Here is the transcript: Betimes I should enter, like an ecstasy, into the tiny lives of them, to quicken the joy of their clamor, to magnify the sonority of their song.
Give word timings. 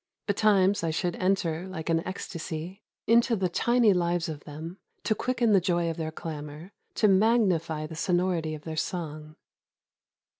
Betimes 0.25 0.83
I 0.83 0.89
should 0.89 1.15
enter, 1.17 1.67
like 1.67 1.87
an 1.87 1.99
ecstasy, 2.07 2.81
into 3.05 3.35
the 3.35 3.49
tiny 3.49 3.93
lives 3.93 4.27
of 4.29 4.45
them, 4.45 4.79
to 5.03 5.13
quicken 5.13 5.51
the 5.51 5.61
joy 5.61 5.91
of 5.91 5.97
their 5.97 6.09
clamor, 6.11 6.71
to 6.95 7.07
magnify 7.07 7.85
the 7.85 7.95
sonority 7.95 8.55
of 8.55 8.63
their 8.63 8.75
song. 8.75 9.35